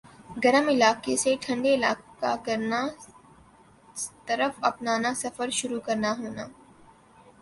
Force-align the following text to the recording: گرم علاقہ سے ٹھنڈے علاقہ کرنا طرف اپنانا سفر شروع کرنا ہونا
گرم 0.43 0.67
علاقہ 0.69 1.15
سے 1.23 1.31
ٹھنڈے 1.41 1.73
علاقہ 1.75 2.31
کرنا 2.45 2.81
طرف 4.27 4.53
اپنانا 4.69 5.13
سفر 5.23 5.49
شروع 5.59 5.79
کرنا 5.87 6.11
ہونا 6.19 6.45